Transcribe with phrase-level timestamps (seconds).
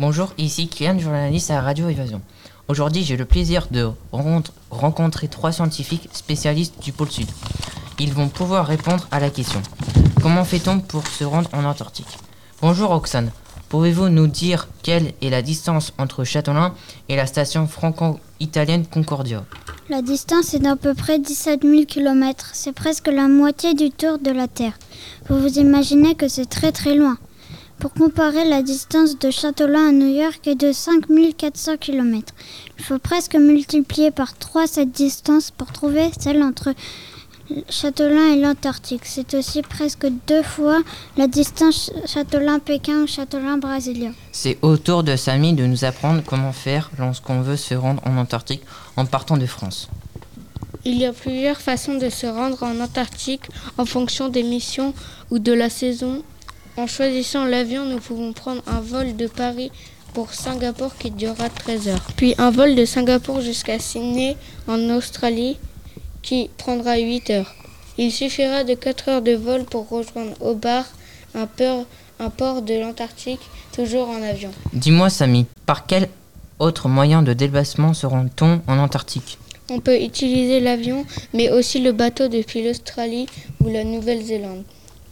[0.00, 2.22] Bonjour, ici Kylian, journaliste à Radio Évasion.
[2.68, 3.90] Aujourd'hui, j'ai le plaisir de
[4.70, 7.26] rencontrer trois scientifiques spécialistes du pôle Sud.
[7.98, 9.60] Ils vont pouvoir répondre à la question
[10.22, 12.16] Comment fait-on pour se rendre en Antarctique?
[12.62, 13.32] Bonjour Oxane,
[13.70, 16.74] pouvez-vous nous dire quelle est la distance entre Châtelain
[17.08, 19.44] et la station franco-italienne Concordia?
[19.88, 24.20] La distance est d'à peu près 17 000 km, c'est presque la moitié du tour
[24.20, 24.78] de la Terre.
[25.28, 27.18] Vous vous imaginez que c'est très très loin.
[27.78, 32.34] Pour comparer, la distance de Châtelain à New York est de 5400 km.
[32.76, 36.74] Il faut presque multiplier par 3 cette distance pour trouver celle entre
[37.70, 39.02] Châtelain et l'Antarctique.
[39.04, 40.80] C'est aussi presque deux fois
[41.16, 44.10] la distance Châtelain-Pékin ou Châtelain-Brasilia.
[44.32, 48.16] C'est au tour de Samy de nous apprendre comment faire lorsqu'on veut se rendre en
[48.16, 48.62] Antarctique
[48.96, 49.88] en partant de France.
[50.84, 54.94] Il y a plusieurs façons de se rendre en Antarctique en fonction des missions
[55.30, 56.24] ou de la saison
[56.78, 59.72] en choisissant l'avion, nous pouvons prendre un vol de Paris
[60.14, 62.06] pour Singapour qui durera 13 heures.
[62.16, 64.36] Puis un vol de Singapour jusqu'à Sydney
[64.68, 65.58] en Australie
[66.22, 67.54] qui prendra 8 heures.
[67.98, 70.86] Il suffira de 4 heures de vol pour rejoindre Hobart,
[71.34, 71.48] un,
[72.20, 73.40] un port de l'Antarctique,
[73.72, 74.50] toujours en avion.
[74.72, 76.08] Dis-moi Samy, par quel
[76.60, 79.38] autre moyen de déplacement se rend-on en Antarctique?
[79.70, 83.26] On peut utiliser l'avion, mais aussi le bateau depuis l'Australie
[83.62, 84.62] ou la Nouvelle-Zélande.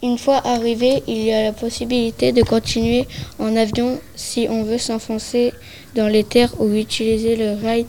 [0.03, 3.07] Une fois arrivé, il y a la possibilité de continuer
[3.39, 5.55] en avion si on veut s'enfoncer
[5.95, 7.87] dans les terres ou utiliser le rail.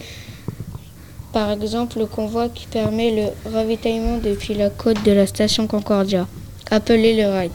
[1.34, 6.28] Par exemple, le convoi qui permet le ravitaillement depuis la côte de la station Concordia,
[6.72, 7.52] appelé le rail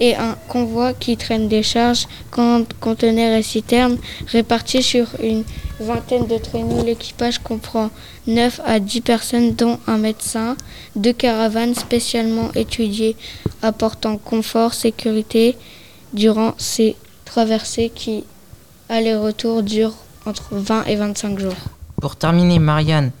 [0.00, 2.06] et un convoi qui traîne des charges,
[2.80, 5.44] conteneurs et citernes répartis sur une
[5.84, 6.82] vingtaine de traîneaux.
[6.84, 7.90] L'équipage comprend
[8.26, 10.56] 9 à 10 personnes dont un médecin,
[10.96, 13.16] deux caravanes spécialement étudiées
[13.62, 15.56] apportant confort, sécurité
[16.12, 18.24] durant ces traversées qui,
[18.88, 19.96] aller-retour, durent
[20.26, 21.54] entre 20 et 25 jours.
[22.00, 23.12] Pour terminer, Marianne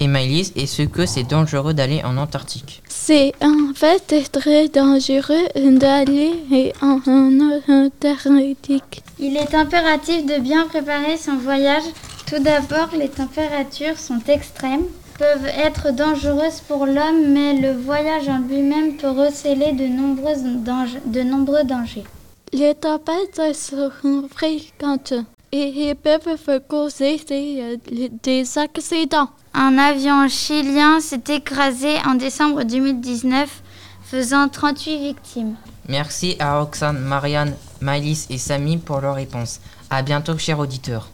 [0.00, 2.82] et Maëlys, est-ce que c'est dangereux d'aller en Antarctique?
[2.88, 6.32] C'est en fait très dangereux d'aller
[6.80, 9.02] en Antarctique.
[9.18, 11.82] Il est impératif de bien préparer son voyage.
[12.30, 14.84] Tout d'abord, les températures sont extrêmes,
[15.18, 21.00] peuvent être dangereuses pour l'homme, mais le voyage en lui-même peut receler de nombreux, dangers,
[21.06, 22.04] de nombreux dangers.
[22.52, 25.14] Les tempêtes sont fréquentes
[25.50, 27.80] et peuvent causer des,
[28.22, 29.30] des, accidents.
[29.52, 33.60] Un avion chilien s'est écrasé en décembre 2019,
[34.04, 35.56] faisant 38 victimes.
[35.88, 39.58] Merci à Roxane, Marianne, Maëlys et Samy pour leurs réponses.
[39.90, 41.10] À bientôt, chers auditeurs.